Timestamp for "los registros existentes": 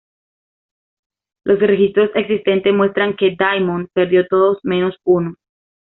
1.45-2.73